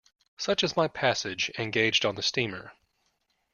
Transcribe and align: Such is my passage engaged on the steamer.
Such 0.39 0.63
is 0.63 0.75
my 0.75 0.87
passage 0.87 1.51
engaged 1.59 2.07
on 2.07 2.15
the 2.15 2.23
steamer. 2.23 2.71